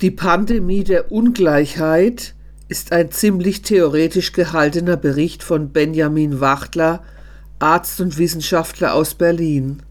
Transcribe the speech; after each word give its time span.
Die 0.00 0.12
Pandemie 0.12 0.84
der 0.84 1.10
Ungleichheit 1.10 2.36
ist 2.68 2.92
ein 2.92 3.10
ziemlich 3.10 3.62
theoretisch 3.62 4.32
gehaltener 4.32 4.96
Bericht 4.96 5.42
von 5.42 5.70
Benjamin 5.70 6.38
Wachtler, 6.38 7.02
Arzt 7.58 8.00
und 8.00 8.16
Wissenschaftler 8.16 8.94
aus 8.94 9.14
Berlin. 9.14 9.82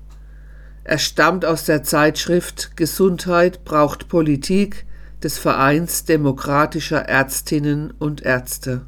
Er 0.85 0.97
stammt 0.97 1.43
aus 1.43 1.65
der 1.65 1.83
Zeitschrift 1.83 2.77
Gesundheit 2.77 3.65
braucht 3.65 4.07
Politik 4.07 4.85
des 5.21 5.37
Vereins 5.37 6.05
demokratischer 6.05 7.01
Ärztinnen 7.01 7.91
und 7.99 8.21
Ärzte. 8.21 8.83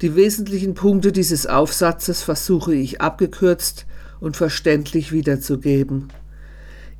Die 0.00 0.16
wesentlichen 0.16 0.72
Punkte 0.72 1.12
dieses 1.12 1.46
Aufsatzes 1.46 2.22
versuche 2.22 2.74
ich 2.74 3.02
abgekürzt 3.02 3.84
und 4.18 4.38
verständlich 4.38 5.12
wiederzugeben. 5.12 6.08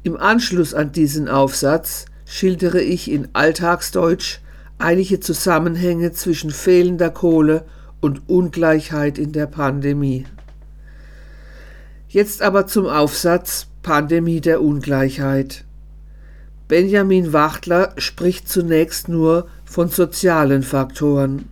Im 0.03 0.19
Anschluss 0.19 0.75
an 0.75 0.93
diesen 0.93 1.31
Aufsatz 1.31 2.05
schildere 2.31 2.81
ich 2.81 3.11
in 3.11 3.27
Alltagsdeutsch 3.33 4.39
einige 4.79 5.19
Zusammenhänge 5.19 6.13
zwischen 6.13 6.53
fehlender 6.53 7.11
Kohle 7.11 7.65
und 8.01 8.23
Ungleichheit 8.29 9.19
in 9.19 9.33
der 9.33 9.47
Pandemie. 9.47 10.27
Jetzt 12.09 12.41
aber 12.41 12.69
zum 12.69 12.87
Aufsatz 12.87 13.67
Pandemie 13.83 14.41
der 14.41 14.63
Ungleichheit. 14.63 15.65
Benjamin 16.69 17.33
Wachtler 17.33 17.95
spricht 17.99 18.49
zunächst 18.49 19.09
nur 19.09 19.49
von 19.65 19.89
sozialen 19.89 20.63
Faktoren. 20.63 21.49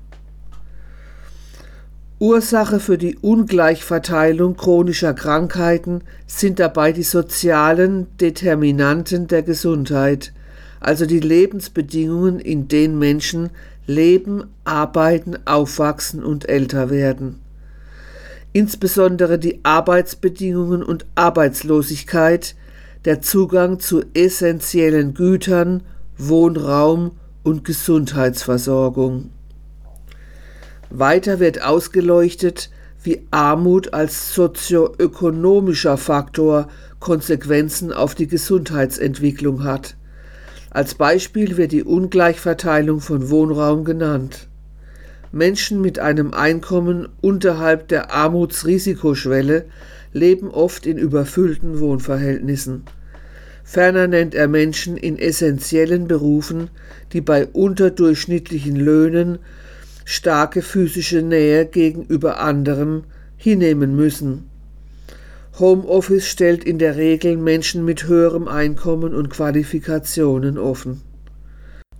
Ursache 2.20 2.78
für 2.78 2.98
die 2.98 3.16
Ungleichverteilung 3.16 4.56
chronischer 4.56 5.14
Krankheiten 5.14 6.02
sind 6.28 6.60
dabei 6.60 6.92
die 6.92 7.02
sozialen 7.02 8.06
Determinanten 8.18 9.26
der 9.26 9.42
Gesundheit, 9.42 10.32
also 10.80 11.06
die 11.06 11.20
Lebensbedingungen, 11.20 12.40
in 12.40 12.68
denen 12.68 12.98
Menschen 12.98 13.50
leben, 13.86 14.44
arbeiten, 14.64 15.36
aufwachsen 15.46 16.22
und 16.22 16.48
älter 16.48 16.90
werden. 16.90 17.40
Insbesondere 18.52 19.38
die 19.38 19.60
Arbeitsbedingungen 19.62 20.82
und 20.82 21.06
Arbeitslosigkeit, 21.14 22.54
der 23.04 23.20
Zugang 23.20 23.80
zu 23.80 24.02
essentiellen 24.14 25.14
Gütern, 25.14 25.82
Wohnraum 26.16 27.12
und 27.42 27.64
Gesundheitsversorgung. 27.64 29.30
Weiter 30.90 31.38
wird 31.38 31.62
ausgeleuchtet, 31.62 32.70
wie 33.02 33.26
Armut 33.30 33.94
als 33.94 34.34
sozioökonomischer 34.34 35.96
Faktor 35.96 36.68
Konsequenzen 36.98 37.92
auf 37.92 38.14
die 38.14 38.26
Gesundheitsentwicklung 38.26 39.62
hat. 39.64 39.97
Als 40.70 40.94
Beispiel 40.94 41.56
wird 41.56 41.72
die 41.72 41.82
Ungleichverteilung 41.82 43.00
von 43.00 43.30
Wohnraum 43.30 43.84
genannt. 43.84 44.48
Menschen 45.32 45.80
mit 45.80 45.98
einem 45.98 46.34
Einkommen 46.34 47.08
unterhalb 47.20 47.88
der 47.88 48.12
Armutsrisikoschwelle 48.12 49.64
leben 50.12 50.50
oft 50.50 50.86
in 50.86 50.98
überfüllten 50.98 51.80
Wohnverhältnissen. 51.80 52.84
Ferner 53.64 54.08
nennt 54.08 54.34
er 54.34 54.48
Menschen 54.48 54.96
in 54.96 55.18
essentiellen 55.18 56.08
Berufen, 56.08 56.70
die 57.12 57.20
bei 57.20 57.46
unterdurchschnittlichen 57.46 58.76
Löhnen 58.76 59.38
starke 60.06 60.62
physische 60.62 61.20
Nähe 61.20 61.66
gegenüber 61.66 62.40
anderem 62.40 63.04
hinnehmen 63.36 63.94
müssen. 63.94 64.48
Homeoffice 65.58 66.26
stellt 66.26 66.64
in 66.64 66.78
der 66.78 66.96
Regel 66.96 67.36
Menschen 67.36 67.84
mit 67.84 68.06
höherem 68.06 68.48
Einkommen 68.48 69.14
und 69.14 69.30
Qualifikationen 69.30 70.58
offen. 70.58 71.02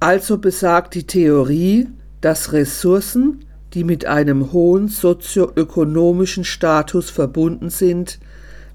Also 0.00 0.38
besagt 0.38 0.94
die 0.94 1.06
Theorie, 1.06 1.88
dass 2.20 2.52
Ressourcen, 2.52 3.44
die 3.74 3.84
mit 3.84 4.06
einem 4.06 4.52
hohen 4.52 4.88
sozioökonomischen 4.88 6.44
Status 6.44 7.10
verbunden 7.10 7.70
sind, 7.70 8.18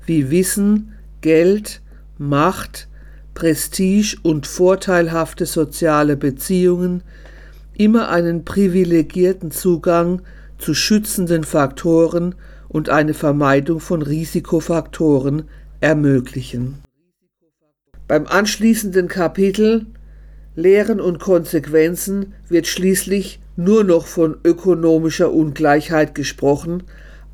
wie 0.06 0.30
Wissen, 0.30 0.94
Geld, 1.22 1.82
Macht, 2.18 2.88
Prestige 3.34 4.18
und 4.22 4.46
vorteilhafte 4.46 5.46
soziale 5.46 6.18
Beziehungen, 6.18 7.04
immer 7.76 8.10
einen 8.10 8.46
privilegierten 8.46 9.50
Zugang 9.50 10.22
zu 10.60 10.74
schützenden 10.74 11.44
Faktoren 11.44 12.36
und 12.74 12.90
eine 12.90 13.14
Vermeidung 13.14 13.80
von 13.80 14.02
Risikofaktoren 14.02 15.44
ermöglichen. 15.80 16.80
Beim 18.10 18.28
anschließenden 18.28 19.08
Kapitel 19.08 19.86
Lehren 20.56 21.00
und 21.00 21.20
Konsequenzen 21.20 22.34
wird 22.50 22.68
schließlich 22.68 23.40
nur 23.56 23.84
noch 23.84 24.08
von 24.08 24.38
ökonomischer 24.44 25.32
Ungleichheit 25.32 26.14
gesprochen, 26.14 26.84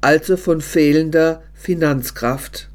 also 0.01 0.37
von 0.37 0.61
fehlender 0.61 1.41
Finanzkraft. 1.53 2.69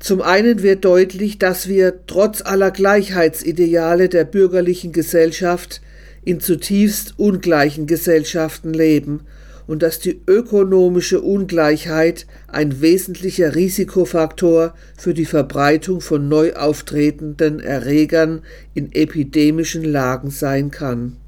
Zum 0.00 0.22
einen 0.22 0.62
wird 0.62 0.84
deutlich, 0.84 1.38
dass 1.38 1.68
wir 1.68 2.06
trotz 2.06 2.40
aller 2.42 2.70
Gleichheitsideale 2.70 4.08
der 4.08 4.24
bürgerlichen 4.24 4.92
Gesellschaft 4.92 5.80
in 6.24 6.40
zutiefst 6.40 7.14
ungleichen 7.18 7.86
Gesellschaften 7.86 8.72
leben 8.72 9.22
und 9.68 9.82
dass 9.82 10.00
die 10.00 10.22
ökonomische 10.26 11.20
Ungleichheit 11.20 12.26
ein 12.48 12.80
wesentlicher 12.80 13.54
Risikofaktor 13.54 14.74
für 14.96 15.14
die 15.14 15.26
Verbreitung 15.26 16.00
von 16.00 16.28
neu 16.28 16.54
auftretenden 16.54 17.60
Erregern 17.60 18.40
in 18.74 18.90
epidemischen 18.92 19.84
Lagen 19.84 20.30
sein 20.30 20.70
kann. 20.72 21.18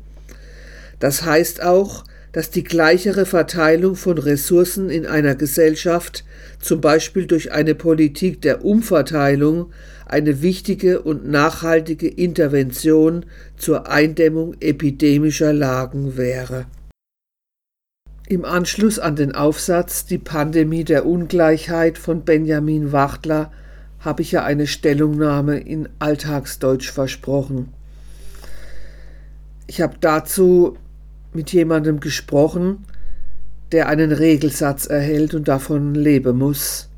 Das 0.98 1.22
heißt 1.22 1.62
auch, 1.62 2.02
dass 2.32 2.50
die 2.50 2.64
gleichere 2.64 3.26
Verteilung 3.26 3.94
von 3.94 4.16
Ressourcen 4.16 4.88
in 4.88 5.04
einer 5.04 5.34
Gesellschaft, 5.34 6.24
zum 6.60 6.80
Beispiel 6.80 7.26
durch 7.26 7.52
eine 7.52 7.74
Politik 7.74 8.40
der 8.40 8.64
Umverteilung, 8.64 9.70
eine 10.06 10.40
wichtige 10.40 11.02
und 11.02 11.28
nachhaltige 11.28 12.08
Intervention 12.08 13.26
zur 13.58 13.88
Eindämmung 13.88 14.54
epidemischer 14.60 15.52
Lagen 15.52 16.16
wäre. 16.16 16.66
Im 18.30 18.44
Anschluss 18.44 19.00
an 19.00 19.16
den 19.16 19.34
Aufsatz 19.34 20.06
Die 20.06 20.16
Pandemie 20.16 20.84
der 20.84 21.04
Ungleichheit 21.04 21.98
von 21.98 22.22
Benjamin 22.22 22.92
Wachtler 22.92 23.50
habe 23.98 24.22
ich 24.22 24.30
ja 24.30 24.44
eine 24.44 24.68
Stellungnahme 24.68 25.58
in 25.58 25.88
Alltagsdeutsch 25.98 26.92
versprochen. 26.92 27.72
Ich 29.66 29.80
habe 29.80 29.96
dazu 30.00 30.76
mit 31.32 31.52
jemandem 31.52 31.98
gesprochen, 31.98 32.84
der 33.72 33.88
einen 33.88 34.12
Regelsatz 34.12 34.86
erhält 34.86 35.34
und 35.34 35.48
davon 35.48 35.96
leben 35.96 36.38
muss. 36.38 36.88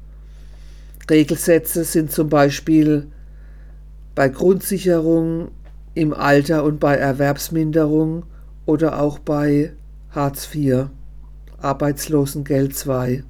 Regelsätze 1.09 1.85
sind 1.85 2.13
zum 2.13 2.29
Beispiel 2.29 3.07
bei 4.15 4.29
Grundsicherung 4.29 5.51
im 5.95 6.13
Alter 6.13 6.63
und 6.65 6.79
bei 6.79 6.97
Erwerbsminderung 6.97 8.25
oder 8.67 9.01
auch 9.01 9.19
bei 9.19 9.73
Hartz 10.11 10.47
IV. 10.55 10.91
Arbeitslosengeld 11.63 12.75
II. 12.87 13.25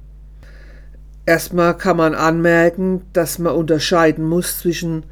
Erstmal 1.25 1.77
kann 1.77 1.97
man 1.97 2.15
anmerken, 2.15 3.03
dass 3.13 3.39
man 3.39 3.55
unterscheiden 3.55 4.25
muss 4.25 4.59
zwischen 4.59 5.05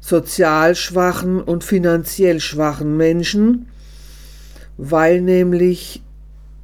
sozial 0.00 0.74
schwachen 0.74 1.40
und 1.40 1.64
finanziell 1.64 2.40
schwachen 2.40 2.96
Menschen, 2.96 3.68
weil 4.76 5.20
nämlich 5.22 6.02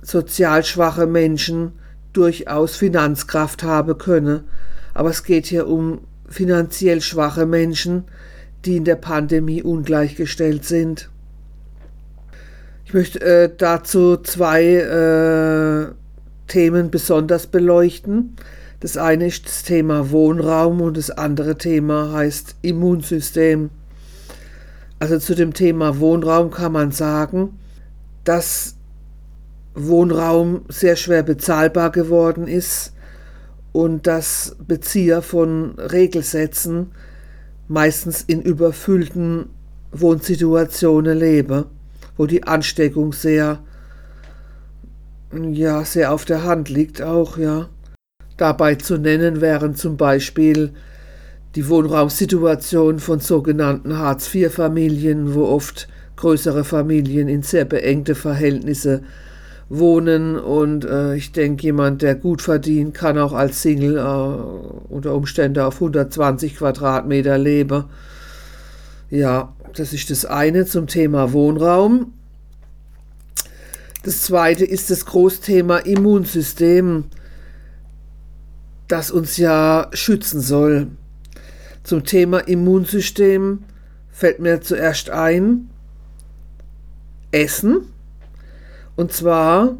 sozial 0.03 0.65
schwache 0.65 1.07
Menschen 1.07 1.73
durchaus 2.13 2.77
Finanzkraft 2.77 3.63
haben 3.63 3.99
können. 3.99 4.45
Aber 4.93 5.11
es 5.11 5.25
geht 5.25 5.47
hier 5.47 5.67
um 5.67 6.03
finanziell 6.29 7.01
schwache 7.01 7.47
Menschen, 7.47 8.05
die 8.65 8.77
in 8.77 8.85
der 8.85 8.97
Pandemie 8.97 9.63
ungleichgestellt 9.63 10.65
sind. 10.65 11.11
Ich 12.87 12.93
möchte 12.93 13.21
äh, 13.21 13.51
dazu 13.57 14.19
zwei 14.19 14.63
äh, 14.63 15.95
Themen 16.47 16.91
besonders 16.91 17.47
beleuchten. 17.47 18.37
Das 18.81 18.99
eine 18.99 19.29
ist 19.29 19.47
das 19.47 19.63
Thema 19.63 20.11
Wohnraum 20.11 20.83
und 20.83 20.99
das 20.99 21.11
andere 21.11 21.57
Thema 21.57 22.13
heißt 22.13 22.57
Immunsystem. 22.61 23.71
Also 24.99 25.19
zu 25.19 25.35
dem 25.35 25.55
Thema 25.55 25.99
Wohnraum 25.99 26.51
kann 26.51 26.73
man 26.73 26.93
sagen, 26.93 27.59
dass 28.25 28.77
Wohnraum 29.75 30.67
sehr 30.69 30.97
schwer 30.97 31.23
bezahlbar 31.23 31.91
geworden 31.91 32.47
ist 32.47 32.93
und 33.73 34.07
dass 34.07 34.57
Bezieher 34.67 35.23
von 35.23 35.79
Regelsätzen 35.79 36.93
meistens 37.67 38.23
in 38.23 38.43
überfüllten 38.43 39.47
Wohnsituationen 39.91 41.19
leben 41.19 41.65
wo 42.17 42.27
die 42.27 42.45
Ansteckung 42.45 43.13
sehr, 43.13 43.61
ja, 45.33 45.85
sehr 45.85 46.13
auf 46.13 46.25
der 46.25 46.45
Hand 46.45 46.69
liegt 46.69 47.03
auch, 47.03 47.39
ja. 47.39 47.69
Dabei 48.37 48.75
zu 48.75 48.99
nennen 48.99 49.41
wären 49.41 49.75
zum 49.77 49.97
Beispiel 49.97 50.73
die 51.55 51.69
Wohnraumsituation 51.69 52.99
von 52.99 53.21
sogenannten 53.21 53.97
Hartz-IV-Familien, 53.97 55.35
wo 55.35 55.45
oft 55.45 55.89
größere 56.17 56.65
Familien 56.65 57.29
in 57.29 57.43
sehr 57.43 57.65
beengte 57.65 58.15
Verhältnisse 58.15 59.03
wohnen 59.69 60.37
und 60.39 60.85
äh, 60.85 61.17
ich 61.17 61.33
denke, 61.33 61.65
jemand, 61.65 62.03
der 62.03 62.15
gut 62.15 62.43
verdient, 62.43 62.95
kann 62.95 63.19
auch 63.19 63.33
als 63.33 63.63
Single 63.63 63.97
äh, 63.97 64.93
unter 64.93 65.15
Umständen 65.15 65.61
auf 65.61 65.75
120 65.77 66.57
Quadratmeter 66.57 67.39
leben. 67.39 67.85
Ja, 69.11 69.55
das 69.75 69.93
ist 69.93 70.11
das 70.11 70.25
eine 70.25 70.67
zum 70.67 70.87
Thema 70.87 71.33
Wohnraum. 71.33 72.13
Das 74.03 74.23
zweite 74.23 74.65
ist 74.65 74.91
das 74.91 75.07
Großthema 75.07 75.79
Immunsystem, 75.79 77.05
das 78.89 79.11
uns 79.11 79.37
ja 79.37 79.89
schützen 79.93 80.41
soll. 80.41 80.89
Zum 81.83 82.05
Thema 82.05 82.39
Immunsystem 82.41 83.65
fällt 84.11 84.41
mir 84.41 84.61
zuerst 84.61 85.11
ein 85.11 85.71
Essen. 87.31 87.87
Und 88.97 89.13
zwar 89.13 89.77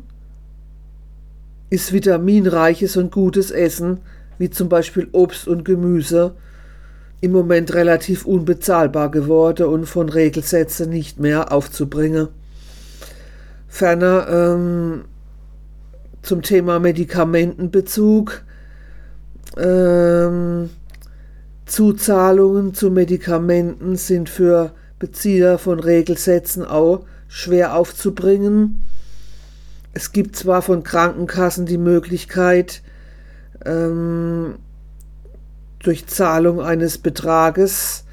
ist 1.71 1.93
vitaminreiches 1.93 2.97
und 2.97 3.13
gutes 3.13 3.51
Essen, 3.51 4.01
wie 4.39 4.51
zum 4.51 4.69
Beispiel 4.69 5.09
Obst 5.13 5.49
und 5.49 5.65
Gemüse, 5.65 6.35
im 7.25 7.33
Moment 7.33 7.73
relativ 7.73 8.27
unbezahlbar 8.27 9.11
geworden 9.11 9.67
und 9.67 9.87
von 9.87 10.11
Regelsätzen 10.11 10.91
nicht 10.91 11.19
mehr 11.19 11.53
aufzubringen. 11.53 12.29
Ferner 13.67 14.29
ähm, 14.29 15.05
zum 16.21 16.43
Thema 16.43 16.81
Medikamentenbezug. 16.81 18.43
Ähm, 19.57 20.69
Zuzahlungen 21.65 22.75
zu 22.75 22.91
Medikamenten 22.91 23.97
sind 23.97 24.29
für 24.29 24.73
Bezieher 24.99 25.57
von 25.57 25.81
Regelsätzen 25.81 26.63
auch 26.63 27.07
schwer 27.27 27.75
aufzubringen. 27.75 28.83
Es 29.95 30.13
gibt 30.13 30.37
zwar 30.37 30.61
von 30.61 30.83
Krankenkassen 30.83 31.65
die 31.65 31.79
Möglichkeit, 31.79 32.83
ähm, 33.65 34.57
durch 35.87 36.07
Zahlung 36.07 36.61
eines 36.61 36.99
Betrages 36.99 38.05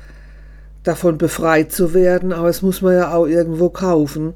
davon 0.84 1.18
befreit 1.18 1.72
zu 1.72 1.94
werden, 1.94 2.34
aber 2.34 2.50
es 2.50 2.62
muss 2.62 2.82
man 2.82 2.94
ja 2.94 3.14
auch 3.14 3.28
irgendwo 3.28 3.70
kaufen. 3.70 4.34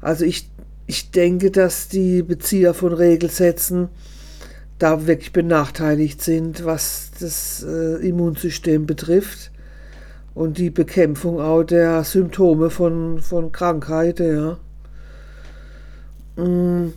Also 0.00 0.24
ich, 0.24 0.50
ich 0.86 1.10
denke, 1.10 1.50
dass 1.50 1.88
die 1.88 2.22
Bezieher 2.22 2.74
von 2.74 2.92
Regelsätzen 2.92 3.88
da 4.78 5.06
wirklich 5.06 5.32
benachteiligt 5.32 6.22
sind, 6.22 6.64
was 6.64 7.10
das 7.20 7.64
äh, 7.66 8.06
Immunsystem 8.06 8.86
betrifft 8.86 9.50
und 10.34 10.58
die 10.58 10.70
Bekämpfung 10.70 11.40
auch 11.40 11.62
der 11.62 12.02
Symptome 12.04 12.70
von, 12.70 13.20
von 13.20 13.52
Krankheit. 13.52 14.20
Ja. 14.20 14.58
Mm, 16.36 16.92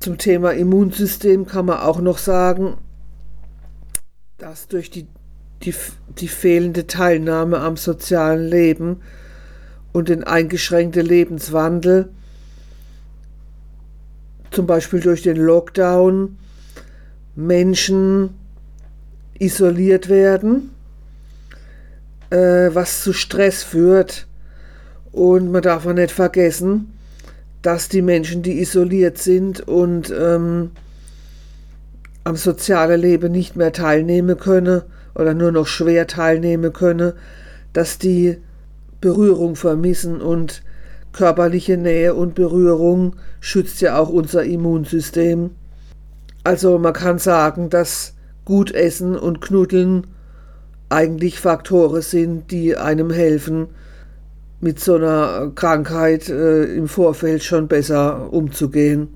zum 0.00 0.18
Thema 0.18 0.50
Immunsystem 0.50 1.46
kann 1.46 1.66
man 1.66 1.78
auch 1.78 2.00
noch 2.00 2.18
sagen, 2.18 2.76
dass 4.40 4.68
durch 4.68 4.90
die, 4.90 5.06
die, 5.62 5.74
die 6.18 6.28
fehlende 6.28 6.86
Teilnahme 6.86 7.58
am 7.60 7.76
sozialen 7.76 8.48
Leben 8.48 9.02
und 9.92 10.08
den 10.08 10.24
eingeschränkten 10.24 11.04
Lebenswandel, 11.04 12.08
zum 14.50 14.66
Beispiel 14.66 15.00
durch 15.00 15.22
den 15.22 15.36
Lockdown, 15.36 16.38
Menschen 17.36 18.30
isoliert 19.38 20.08
werden, 20.08 20.70
äh, 22.30 22.70
was 22.72 23.02
zu 23.02 23.12
Stress 23.12 23.62
führt. 23.62 24.26
Und 25.12 25.52
man 25.52 25.60
darf 25.60 25.86
auch 25.86 25.92
nicht 25.92 26.12
vergessen, 26.12 26.94
dass 27.60 27.90
die 27.90 28.02
Menschen, 28.02 28.42
die 28.42 28.60
isoliert 28.60 29.18
sind 29.18 29.60
und 29.60 30.10
ähm, 30.10 30.70
am 32.24 32.36
sozialen 32.36 33.00
Leben 33.00 33.32
nicht 33.32 33.56
mehr 33.56 33.72
teilnehmen 33.72 34.38
können 34.38 34.82
oder 35.14 35.34
nur 35.34 35.52
noch 35.52 35.66
schwer 35.66 36.06
teilnehmen 36.06 36.72
können, 36.72 37.12
dass 37.72 37.98
die 37.98 38.38
Berührung 39.00 39.56
vermissen 39.56 40.20
und 40.20 40.62
körperliche 41.12 41.76
Nähe 41.76 42.14
und 42.14 42.34
Berührung 42.34 43.16
schützt 43.40 43.80
ja 43.80 43.98
auch 43.98 44.10
unser 44.10 44.44
Immunsystem. 44.44 45.50
Also 46.44 46.78
man 46.78 46.92
kann 46.92 47.18
sagen, 47.18 47.70
dass 47.70 48.14
gut 48.44 48.72
essen 48.72 49.16
und 49.16 49.40
knuddeln 49.40 50.06
eigentlich 50.88 51.38
Faktoren 51.38 52.02
sind, 52.02 52.50
die 52.50 52.76
einem 52.76 53.10
helfen, 53.10 53.68
mit 54.60 54.80
so 54.80 54.96
einer 54.96 55.52
Krankheit 55.54 56.28
äh, 56.28 56.64
im 56.64 56.88
Vorfeld 56.88 57.42
schon 57.42 57.68
besser 57.68 58.32
umzugehen. 58.32 59.08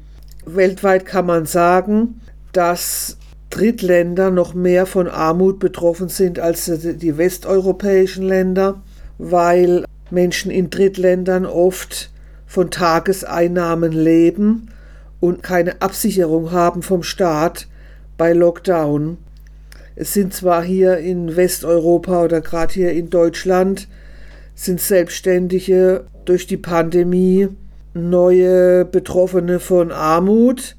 Weltweit 0.46 1.04
kann 1.04 1.26
man 1.26 1.46
sagen, 1.46 2.20
dass 2.56 3.18
Drittländer 3.50 4.30
noch 4.30 4.54
mehr 4.54 4.86
von 4.86 5.06
Armut 5.06 5.58
betroffen 5.58 6.08
sind 6.08 6.38
als 6.40 6.64
die 6.64 7.18
westeuropäischen 7.18 8.26
Länder, 8.26 8.82
weil 9.18 9.84
Menschen 10.10 10.50
in 10.50 10.70
Drittländern 10.70 11.46
oft 11.46 12.10
von 12.46 12.70
Tageseinnahmen 12.70 13.92
leben 13.92 14.70
und 15.20 15.42
keine 15.42 15.80
Absicherung 15.82 16.50
haben 16.52 16.82
vom 16.82 17.02
Staat 17.02 17.68
bei 18.16 18.32
Lockdown. 18.32 19.18
Es 19.96 20.12
sind 20.12 20.34
zwar 20.34 20.62
hier 20.62 20.98
in 20.98 21.36
Westeuropa 21.36 22.24
oder 22.24 22.40
gerade 22.40 22.74
hier 22.74 22.92
in 22.92 23.10
Deutschland 23.10 23.88
sind 24.54 24.80
Selbstständige 24.80 26.04
durch 26.24 26.46
die 26.46 26.56
Pandemie 26.56 27.48
neue 27.92 28.84
Betroffene 28.84 29.60
von 29.60 29.92
Armut, 29.92 30.76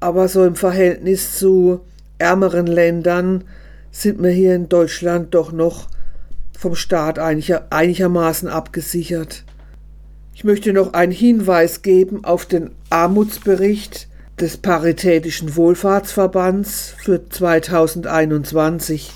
aber 0.00 0.28
so 0.28 0.44
im 0.44 0.56
Verhältnis 0.56 1.38
zu 1.38 1.80
ärmeren 2.18 2.66
Ländern 2.66 3.44
sind 3.90 4.22
wir 4.22 4.30
hier 4.30 4.54
in 4.54 4.68
Deutschland 4.68 5.34
doch 5.34 5.52
noch 5.52 5.88
vom 6.58 6.74
Staat 6.74 7.18
einiger, 7.18 7.66
einigermaßen 7.70 8.48
abgesichert. 8.48 9.44
Ich 10.34 10.44
möchte 10.44 10.72
noch 10.72 10.94
einen 10.94 11.12
Hinweis 11.12 11.82
geben 11.82 12.24
auf 12.24 12.46
den 12.46 12.70
Armutsbericht 12.88 14.08
des 14.40 14.56
Paritätischen 14.56 15.54
Wohlfahrtsverbands 15.56 16.94
für 16.98 17.28
2021, 17.28 19.12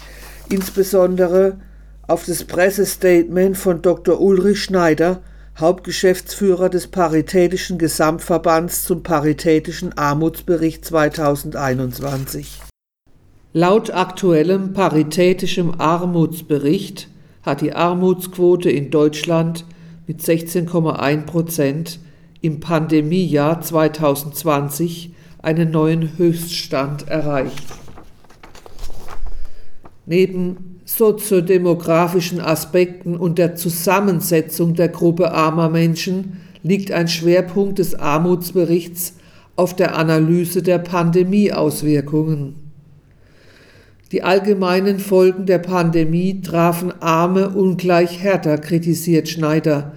insbesondere 0.50 1.58
auf 2.06 2.26
das 2.26 2.44
Pressestatement 2.44 3.56
von 3.56 3.80
Dr. 3.80 4.20
Ulrich 4.20 4.62
Schneider, 4.62 5.20
Hauptgeschäftsführer 5.58 6.68
des 6.68 6.88
Paritätischen 6.88 7.78
Gesamtverbands 7.78 8.82
zum 8.82 9.04
Paritätischen 9.04 9.96
Armutsbericht 9.96 10.84
2021. 10.84 12.60
Laut 13.52 13.94
aktuellem 13.94 14.72
Paritätischem 14.72 15.74
Armutsbericht 15.78 17.08
hat 17.44 17.60
die 17.60 17.72
Armutsquote 17.72 18.68
in 18.68 18.90
Deutschland 18.90 19.64
mit 20.08 20.20
16,1 20.20 21.22
Prozent 21.22 22.00
im 22.40 22.58
Pandemiejahr 22.58 23.60
2020 23.60 25.14
einen 25.40 25.70
neuen 25.70 26.18
Höchststand 26.18 27.06
erreicht. 27.06 27.64
Neben 30.04 30.73
soziodemografischen 30.84 32.40
Aspekten 32.40 33.16
und 33.16 33.38
der 33.38 33.56
Zusammensetzung 33.56 34.74
der 34.74 34.88
Gruppe 34.88 35.32
armer 35.32 35.68
Menschen 35.70 36.40
liegt 36.62 36.92
ein 36.92 37.08
Schwerpunkt 37.08 37.78
des 37.78 37.94
Armutsberichts 37.94 39.14
auf 39.56 39.74
der 39.74 39.96
Analyse 39.96 40.62
der 40.62 40.78
Pandemieauswirkungen. 40.78 42.56
Die 44.12 44.22
allgemeinen 44.22 44.98
Folgen 44.98 45.46
der 45.46 45.58
Pandemie 45.58 46.40
trafen 46.40 46.92
Arme 47.00 47.50
ungleich 47.50 48.22
härter, 48.22 48.58
kritisiert 48.58 49.28
Schneider. 49.28 49.92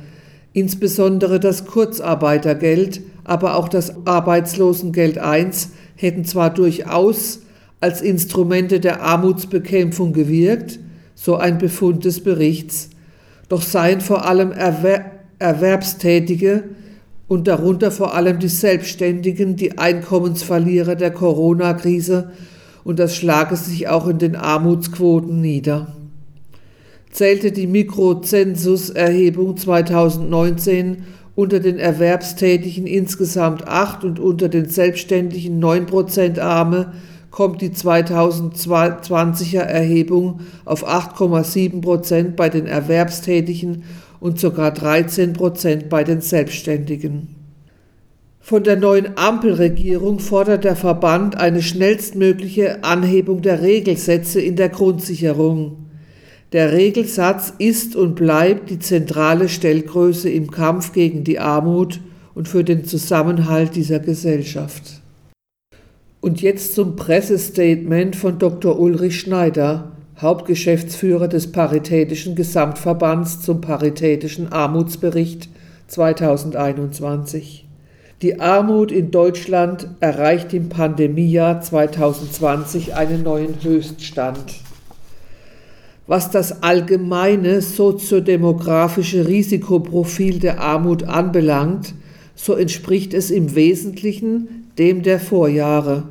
Insbesondere 0.54 1.40
das 1.40 1.66
Kurzarbeitergeld, 1.66 3.02
aber 3.24 3.56
auch 3.56 3.70
das 3.70 4.08
Arbeitslosengeld 4.08 5.18
I 5.18 5.48
hätten 5.96 6.26
zwar 6.26 6.52
durchaus 6.52 7.42
als 7.80 8.02
Instrumente 8.02 8.80
der 8.80 9.02
Armutsbekämpfung 9.04 10.14
gewirkt, 10.14 10.80
so 11.16 11.36
ein 11.36 11.58
Befund 11.58 12.06
des 12.06 12.24
Berichts, 12.24 12.90
doch 13.50 13.62
seien 13.62 14.02
vor 14.02 14.26
allem 14.26 14.52
Erwer 14.52 15.12
Erwerbstätige 15.40 16.64
und 17.28 17.48
darunter 17.48 17.92
vor 17.92 18.16
allem 18.16 18.40
die 18.40 18.48
Selbstständigen 18.48 19.56
die 19.56 19.78
Einkommensverlierer 19.78 20.96
der 20.96 21.12
Corona-Krise 21.12 22.32
und 22.84 22.98
das 22.98 23.16
schlage 23.16 23.56
sich 23.56 23.88
auch 23.88 24.08
in 24.08 24.18
den 24.18 24.36
Armutsquoten 24.36 25.40
nieder. 25.40 25.96
Zählte 27.12 27.52
die 27.52 27.68
Mikrozensuserhebung 27.68 29.58
2019 29.58 31.04
unter 31.36 31.60
den 31.60 31.78
Erwerbstätigen 31.78 32.88
insgesamt 32.88 33.68
acht 33.68 34.04
und 34.04 34.20
unter 34.20 34.50
den 34.50 34.70
Selbstständigen 34.70 35.60
neun 35.60 35.86
Prozent 35.86 36.40
Arme, 36.40 36.94
kommt 37.38 37.62
die 37.62 37.70
2020er 37.70 39.60
Erhebung 39.60 40.40
auf 40.66 40.90
8,7 40.90 41.82
Prozent 41.82 42.36
bei 42.36 42.50
den 42.50 42.66
Erwerbstätigen 42.66 43.84
und 44.20 44.40
sogar 44.40 44.72
13 44.72 45.34
Prozent 45.34 45.88
bei 45.88 46.04
den 46.04 46.22
Selbstständigen. 46.22 47.36
Von 48.40 48.64
der 48.64 48.76
neuen 48.76 49.20
Ampelregierung 49.20 50.18
fordert 50.18 50.64
der 50.64 50.76
Verband 50.76 51.38
eine 51.38 51.62
schnellstmögliche 51.62 52.84
Anhebung 52.84 53.44
der 53.44 53.62
Regelsätze 53.62 54.42
in 54.42 54.56
der 54.56 54.70
Grundsicherung. 54.70 55.86
Der 56.54 56.72
Regelsatz 56.72 57.54
ist 57.60 57.96
und 57.96 58.16
bleibt 58.16 58.72
die 58.72 58.80
zentrale 58.80 59.48
Stellgröße 59.48 60.28
im 60.28 60.50
Kampf 60.50 60.92
gegen 60.92 61.24
die 61.24 61.38
Armut 61.38 62.00
und 62.34 62.48
für 62.48 62.64
den 62.64 62.84
Zusammenhalt 62.84 63.76
dieser 63.76 64.00
Gesellschaft. 64.00 64.97
Und 66.20 66.42
jetzt 66.42 66.74
zum 66.74 66.96
Pressestatement 66.96 68.16
von 68.16 68.40
Dr. 68.40 68.80
Ulrich 68.80 69.20
Schneider, 69.20 69.92
Hauptgeschäftsführer 70.20 71.28
des 71.28 71.52
Paritätischen 71.52 72.36
Gesamtverbands 72.36 73.42
zum 73.42 73.62
Paritätischen 73.62 74.52
Armutsbericht 74.52 75.48
2021. 75.88 77.66
Die 78.24 78.40
Armut 78.40 78.92
in 78.92 79.12
Deutschland 79.12 79.90
erreicht 80.00 80.56
im 80.56 80.70
Pandemiejahr 80.70 81.62
2020 81.62 82.96
einen 82.96 83.22
neuen 83.22 83.62
Höchststand. 83.62 84.56
Was 86.08 86.32
das 86.32 86.64
allgemeine 86.64 87.62
soziodemografische 87.62 89.28
Risikoprofil 89.28 90.40
der 90.40 90.62
Armut 90.62 91.04
anbelangt, 91.04 91.94
so 92.34 92.56
entspricht 92.56 93.14
es 93.14 93.30
im 93.30 93.54
Wesentlichen 93.54 94.57
dem 94.78 95.04
der 95.04 95.20
Vorjahre. 95.20 96.10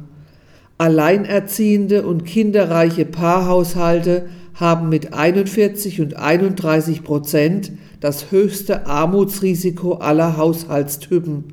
Alleinerziehende 0.78 2.06
und 2.06 2.24
kinderreiche 2.24 3.04
Paarhaushalte 3.04 4.26
haben 4.54 4.88
mit 4.88 5.12
41 5.12 6.00
und 6.00 6.16
31 6.16 7.02
Prozent 7.02 7.72
das 8.00 8.30
höchste 8.30 8.86
Armutsrisiko 8.86 9.94
aller 9.94 10.36
Haushaltstypen. 10.36 11.44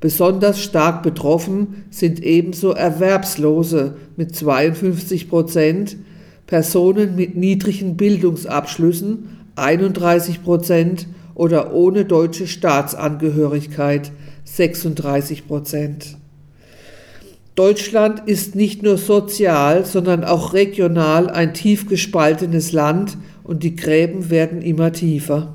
Besonders 0.00 0.60
stark 0.60 1.02
betroffen 1.02 1.84
sind 1.90 2.22
ebenso 2.22 2.72
Erwerbslose 2.72 3.96
mit 4.16 4.34
52 4.36 5.28
Prozent, 5.28 5.96
Personen 6.46 7.16
mit 7.16 7.36
niedrigen 7.36 7.96
Bildungsabschlüssen 7.96 9.38
31 9.56 10.42
Prozent 10.42 11.06
oder 11.34 11.72
ohne 11.72 12.04
deutsche 12.04 12.46
Staatsangehörigkeit 12.46 14.12
36 14.44 15.46
Prozent. 15.46 16.18
Deutschland 17.54 18.22
ist 18.26 18.56
nicht 18.56 18.82
nur 18.82 18.98
sozial, 18.98 19.84
sondern 19.84 20.24
auch 20.24 20.54
regional 20.54 21.30
ein 21.30 21.54
tief 21.54 21.88
gespaltenes 21.88 22.72
Land 22.72 23.16
und 23.44 23.62
die 23.62 23.76
Gräben 23.76 24.28
werden 24.28 24.60
immer 24.60 24.92
tiefer. 24.92 25.54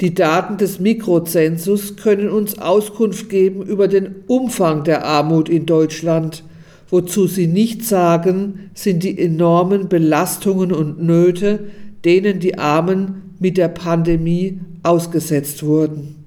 Die 0.00 0.14
Daten 0.14 0.56
des 0.56 0.78
Mikrozensus 0.78 1.96
können 1.96 2.28
uns 2.28 2.58
Auskunft 2.58 3.28
geben 3.28 3.62
über 3.62 3.88
den 3.88 4.14
Umfang 4.26 4.84
der 4.84 5.04
Armut 5.04 5.48
in 5.48 5.66
Deutschland. 5.66 6.44
Wozu 6.88 7.26
sie 7.26 7.46
nicht 7.46 7.84
sagen, 7.84 8.70
sind 8.74 9.02
die 9.02 9.18
enormen 9.18 9.88
Belastungen 9.88 10.72
und 10.72 11.02
Nöte, 11.02 11.70
denen 12.04 12.38
die 12.38 12.58
Armen 12.58 13.34
mit 13.40 13.56
der 13.56 13.68
Pandemie 13.68 14.60
ausgesetzt 14.82 15.64
wurden. 15.64 16.23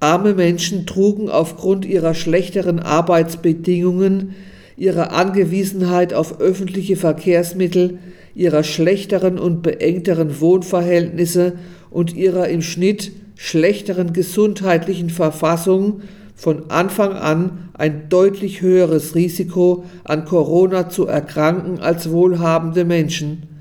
Arme 0.00 0.34
Menschen 0.34 0.86
trugen 0.86 1.30
aufgrund 1.30 1.86
ihrer 1.86 2.14
schlechteren 2.14 2.80
Arbeitsbedingungen, 2.80 4.34
ihrer 4.76 5.12
Angewiesenheit 5.12 6.12
auf 6.12 6.40
öffentliche 6.40 6.96
Verkehrsmittel, 6.96 7.98
ihrer 8.34 8.62
schlechteren 8.62 9.38
und 9.38 9.62
beengteren 9.62 10.40
Wohnverhältnisse 10.40 11.54
und 11.90 12.14
ihrer 12.14 12.48
im 12.48 12.60
Schnitt 12.60 13.12
schlechteren 13.36 14.12
gesundheitlichen 14.12 15.08
Verfassung 15.08 16.02
von 16.34 16.70
Anfang 16.70 17.12
an 17.12 17.70
ein 17.72 18.10
deutlich 18.10 18.60
höheres 18.60 19.14
Risiko 19.14 19.84
an 20.04 20.26
Corona 20.26 20.90
zu 20.90 21.06
erkranken 21.06 21.80
als 21.80 22.10
wohlhabende 22.10 22.84
Menschen. 22.84 23.55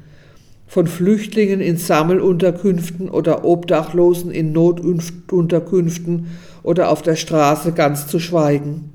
Von 0.76 0.88
Flüchtlingen 0.88 1.62
in 1.62 1.78
Sammelunterkünften 1.78 3.08
oder 3.08 3.46
Obdachlosen 3.46 4.30
in 4.30 4.52
Notunterkünften 4.52 6.26
oder 6.64 6.90
auf 6.90 7.02
der 7.02 7.16
Straße 7.16 7.72
ganz 7.72 8.08
zu 8.08 8.20
schweigen. 8.20 8.92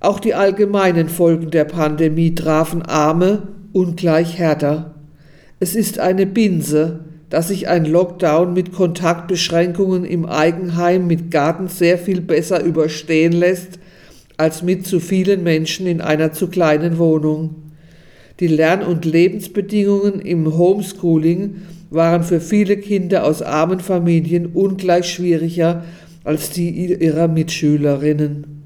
Auch 0.00 0.18
die 0.18 0.34
allgemeinen 0.34 1.08
Folgen 1.08 1.52
der 1.52 1.64
Pandemie 1.64 2.34
trafen 2.34 2.82
Arme 2.82 3.44
ungleich 3.72 4.36
härter. 4.36 4.96
Es 5.60 5.76
ist 5.76 6.00
eine 6.00 6.26
Binse, 6.26 7.04
dass 7.30 7.46
sich 7.46 7.68
ein 7.68 7.84
Lockdown 7.84 8.52
mit 8.52 8.72
Kontaktbeschränkungen 8.72 10.04
im 10.04 10.26
Eigenheim 10.26 11.06
mit 11.06 11.30
Garten 11.30 11.68
sehr 11.68 11.98
viel 11.98 12.20
besser 12.20 12.64
überstehen 12.64 13.32
lässt 13.32 13.78
als 14.38 14.64
mit 14.64 14.88
zu 14.88 14.98
vielen 14.98 15.44
Menschen 15.44 15.86
in 15.86 16.00
einer 16.00 16.32
zu 16.32 16.48
kleinen 16.48 16.98
Wohnung. 16.98 17.63
Die 18.40 18.48
Lern- 18.48 18.82
und 18.82 19.04
Lebensbedingungen 19.04 20.20
im 20.20 20.56
Homeschooling 20.56 21.62
waren 21.90 22.24
für 22.24 22.40
viele 22.40 22.76
Kinder 22.76 23.24
aus 23.24 23.42
armen 23.42 23.78
Familien 23.78 24.46
ungleich 24.46 25.08
schwieriger 25.08 25.84
als 26.24 26.50
die 26.50 26.70
ihrer 26.70 27.28
Mitschülerinnen. 27.28 28.62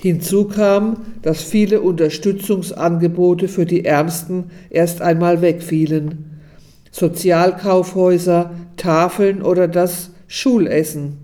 Hinzu 0.00 0.46
kam, 0.46 0.98
dass 1.22 1.42
viele 1.42 1.80
Unterstützungsangebote 1.80 3.48
für 3.48 3.66
die 3.66 3.84
Ärmsten 3.84 4.44
erst 4.70 5.02
einmal 5.02 5.42
wegfielen. 5.42 6.40
Sozialkaufhäuser, 6.90 8.52
Tafeln 8.76 9.42
oder 9.42 9.68
das 9.68 10.10
Schulessen. 10.28 11.18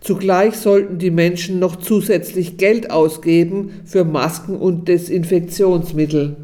Zugleich 0.00 0.56
sollten 0.56 0.98
die 0.98 1.10
Menschen 1.10 1.58
noch 1.58 1.76
zusätzlich 1.76 2.56
Geld 2.56 2.90
ausgeben 2.90 3.70
für 3.84 4.04
Masken 4.04 4.56
und 4.56 4.88
Desinfektionsmittel. 4.88 6.36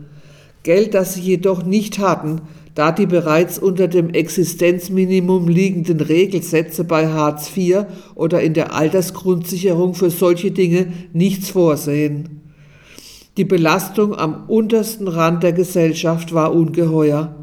Geld, 0.62 0.94
das 0.94 1.14
sie 1.14 1.22
jedoch 1.22 1.64
nicht 1.64 1.98
hatten, 1.98 2.42
da 2.74 2.92
die 2.92 3.06
bereits 3.06 3.58
unter 3.58 3.88
dem 3.88 4.10
Existenzminimum 4.10 5.48
liegenden 5.48 6.00
Regelsätze 6.00 6.84
bei 6.84 7.08
Hartz 7.08 7.50
IV 7.56 7.84
oder 8.14 8.40
in 8.42 8.54
der 8.54 8.74
Altersgrundsicherung 8.74 9.94
für 9.94 10.10
solche 10.10 10.50
Dinge 10.50 10.92
nichts 11.12 11.50
vorsehen. 11.50 12.40
Die 13.36 13.44
Belastung 13.44 14.14
am 14.14 14.44
untersten 14.48 15.08
Rand 15.08 15.42
der 15.42 15.52
Gesellschaft 15.52 16.34
war 16.34 16.54
ungeheuer. 16.54 17.34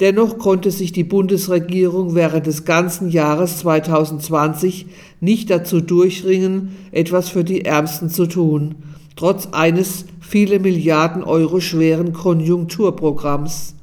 Dennoch 0.00 0.38
konnte 0.38 0.70
sich 0.70 0.92
die 0.92 1.04
Bundesregierung 1.04 2.14
während 2.14 2.46
des 2.46 2.64
ganzen 2.64 3.10
Jahres 3.10 3.58
2020 3.58 4.86
nicht 5.20 5.50
dazu 5.50 5.80
durchringen, 5.80 6.76
etwas 6.92 7.28
für 7.28 7.42
die 7.42 7.64
Ärmsten 7.64 8.08
zu 8.08 8.26
tun, 8.26 8.76
trotz 9.18 9.48
eines 9.50 10.04
viele 10.20 10.60
Milliarden 10.60 11.24
Euro 11.24 11.58
schweren 11.58 12.12
Konjunkturprogramms. 12.12 13.74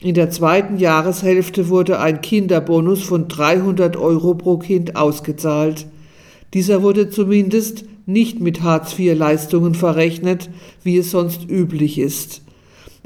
In 0.00 0.14
der 0.14 0.30
zweiten 0.30 0.76
Jahreshälfte 0.78 1.68
wurde 1.68 1.98
ein 1.98 2.20
Kinderbonus 2.20 3.02
von 3.02 3.26
300 3.26 3.96
Euro 3.96 4.34
pro 4.34 4.58
Kind 4.58 4.94
ausgezahlt. 4.94 5.86
Dieser 6.54 6.84
wurde 6.84 7.10
zumindest 7.10 7.86
nicht 8.06 8.38
mit 8.38 8.62
Hartz-IV-Leistungen 8.62 9.74
verrechnet, 9.74 10.48
wie 10.84 10.98
es 10.98 11.10
sonst 11.10 11.50
üblich 11.50 11.98
ist. 11.98 12.42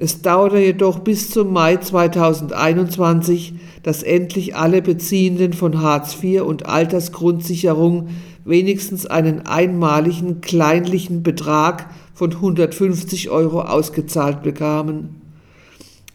Es 0.02 0.22
dauerte 0.22 0.56
jedoch 0.58 1.00
bis 1.00 1.28
zum 1.28 1.52
Mai 1.52 1.76
2021, 1.76 3.52
dass 3.82 4.02
endlich 4.02 4.56
alle 4.56 4.80
Beziehenden 4.80 5.52
von 5.52 5.82
Hartz 5.82 6.16
IV 6.22 6.40
und 6.40 6.64
Altersgrundsicherung 6.64 8.08
wenigstens 8.46 9.04
einen 9.04 9.44
einmaligen 9.44 10.40
kleinlichen 10.40 11.22
Betrag 11.22 11.90
von 12.14 12.32
150 12.32 13.28
Euro 13.28 13.60
ausgezahlt 13.60 14.42
bekamen. 14.42 15.20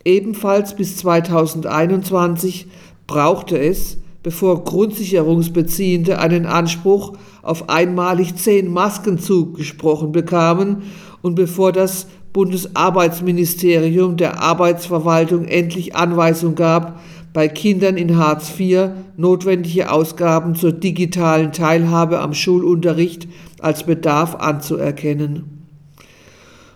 Ebenfalls 0.04 0.76
bis 0.76 0.98
2021 0.98 2.66
brauchte 3.06 3.60
es, 3.60 4.00
bevor 4.24 4.64
Grundsicherungsbeziehende 4.64 6.18
einen 6.18 6.48
Anspruch 6.48 7.14
auf 7.44 7.70
einmalig 7.70 8.36
zehn 8.36 8.74
Masken 8.74 9.20
zugesprochen 9.20 10.12
bekamen 10.12 10.82
und 11.22 11.36
bevor 11.36 11.72
das 11.72 12.08
Bundesarbeitsministerium 12.36 14.18
der 14.18 14.42
Arbeitsverwaltung 14.42 15.46
endlich 15.46 15.96
Anweisung 15.96 16.56
gab, 16.56 17.00
bei 17.32 17.48
Kindern 17.48 17.96
in 17.96 18.18
Hartz 18.18 18.60
IV 18.60 18.90
notwendige 19.16 19.90
Ausgaben 19.90 20.54
zur 20.54 20.74
digitalen 20.74 21.54
Teilhabe 21.54 22.20
am 22.20 22.34
Schulunterricht 22.34 23.30
als 23.62 23.84
Bedarf 23.84 24.36
anzuerkennen. 24.36 25.66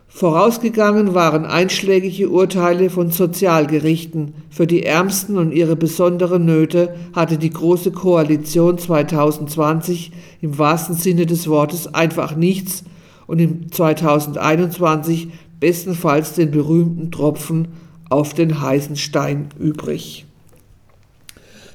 Vorausgegangen 0.08 1.14
waren 1.14 1.46
einschlägige 1.46 2.30
Urteile 2.30 2.90
von 2.90 3.12
Sozialgerichten. 3.12 4.36
Für 4.50 4.66
die 4.66 4.84
Ärmsten 4.84 5.38
und 5.38 5.52
ihre 5.52 5.76
besonderen 5.76 6.46
Nöte 6.46 6.96
hatte 7.14 7.38
die 7.38 7.50
Große 7.50 7.92
Koalition 7.92 8.78
2020 8.78 10.14
im 10.40 10.58
wahrsten 10.58 10.96
Sinne 10.96 11.26
des 11.26 11.50
Wortes 11.50 11.94
einfach 11.94 12.38
nichts 12.38 12.86
und 13.28 13.40
im 13.40 13.72
2021 13.72 15.28
bestenfalls 15.60 16.34
den 16.34 16.52
berühmten 16.52 17.12
Tropfen 17.12 17.70
auf 18.10 18.34
den 18.34 18.62
heißen 18.62 18.96
Stein 18.96 19.50
übrig. 19.60 20.26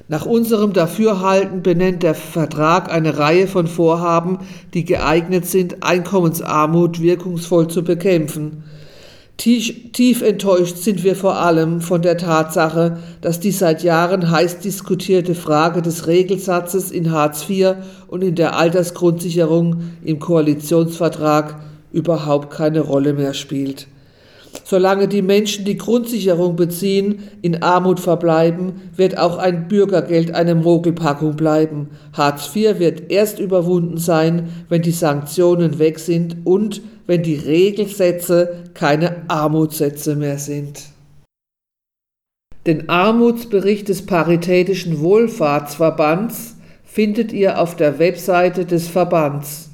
Nach 0.07 0.25
unserem 0.27 0.73
Dafürhalten 0.73 1.63
benennt 1.63 2.03
der 2.03 2.13
Vertrag 2.13 2.91
eine 2.91 3.17
Reihe 3.17 3.47
von 3.47 3.65
Vorhaben, 3.65 4.37
die 4.75 4.85
geeignet 4.85 5.47
sind, 5.47 5.81
Einkommensarmut 5.81 7.01
wirkungsvoll 7.01 7.69
zu 7.69 7.83
bekämpfen. 7.83 8.63
Tief, 9.37 9.91
tief, 9.91 10.21
enttäuscht 10.21 10.77
sind 10.77 11.03
wir 11.03 11.15
vor 11.15 11.37
allem 11.37 11.81
von 11.81 12.01
der 12.01 12.17
Tatsache, 12.17 12.99
dass 13.19 13.39
die 13.39 13.51
seit 13.51 13.83
Jahren 13.83 14.29
heiß 14.29 14.59
diskutierte 14.59 15.35
Frage 15.35 15.81
des 15.81 16.07
Regelsatzes 16.07 16.91
in 16.91 17.11
Hartz 17.11 17.49
IV 17.49 17.75
und 18.07 18.23
in 18.23 18.35
der 18.35 18.55
Altersgrundsicherung 18.55 19.81
im 20.03 20.19
Koalitionsvertrag 20.19 21.59
überhaupt 21.95 22.51
keine 22.51 22.81
Rolle 22.81 23.13
mehr 23.13 23.33
spielt. 23.33 23.87
Solange 24.63 25.07
die 25.07 25.21
Menschen 25.21 25.65
die 25.65 25.77
Grundsicherung 25.77 26.55
beziehen, 26.55 27.19
in 27.41 27.61
Armut 27.61 27.99
verbleiben, 27.99 28.89
wird 28.95 29.17
auch 29.17 29.37
ein 29.37 29.67
Bürgergeld 29.67 30.33
eine 30.33 30.55
Mogelpackung 30.55 31.35
bleiben. 31.35 31.89
Hartz 32.13 32.55
IV 32.55 32.79
wird 32.79 33.11
erst 33.11 33.39
überwunden 33.39 33.97
sein, 33.97 34.49
wenn 34.69 34.81
die 34.81 34.91
Sanktionen 34.91 35.79
weg 35.79 35.99
sind 35.99 36.37
und 36.45 36.81
wenn 37.07 37.23
die 37.23 37.35
Regelsätze 37.35 38.63
keine 38.73 39.23
Armutssätze 39.27 40.15
mehr 40.15 40.37
sind. 40.37 40.83
Den 42.65 42.89
Armutsbericht 42.89 43.89
des 43.89 44.05
Paritätischen 44.05 44.99
Wohlfahrtsverbands 45.01 46.55
findet 46.83 47.31
ihr 47.31 47.59
auf 47.59 47.75
der 47.75 47.99
Webseite 47.99 48.65
des 48.65 48.87
Verbands 48.87 49.69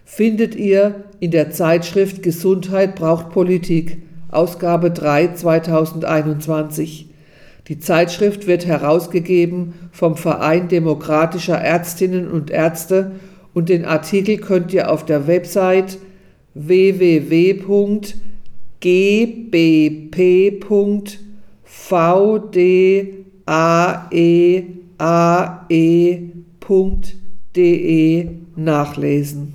findet 0.04 0.54
ihr 0.54 0.96
in 1.18 1.30
der 1.30 1.50
Zeitschrift 1.50 2.22
Gesundheit 2.22 2.94
braucht 2.94 3.30
Politik, 3.30 4.02
Ausgabe 4.30 4.90
3 4.90 5.32
2021. 5.32 7.06
Die 7.68 7.78
Zeitschrift 7.78 8.46
wird 8.46 8.66
herausgegeben 8.66 9.72
vom 9.92 10.16
Verein 10.16 10.68
Demokratischer 10.68 11.56
Ärztinnen 11.56 12.30
und 12.30 12.50
Ärzte 12.50 13.12
und 13.54 13.68
den 13.68 13.84
Artikel 13.84 14.38
könnt 14.38 14.72
ihr 14.72 14.90
auf 14.90 15.04
der 15.04 15.26
Website 15.26 15.98
www.gbp.de 16.54 18.12
vdaeae.de 21.64 23.08
nachlesen 28.56 29.50